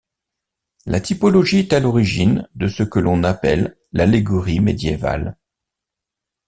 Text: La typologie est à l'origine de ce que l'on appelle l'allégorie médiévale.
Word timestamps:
La 0.87 0.99
typologie 0.99 1.59
est 1.59 1.73
à 1.73 1.79
l'origine 1.79 2.49
de 2.55 2.67
ce 2.67 2.81
que 2.81 2.97
l'on 2.97 3.23
appelle 3.23 3.77
l'allégorie 3.93 4.59
médiévale. 4.59 5.37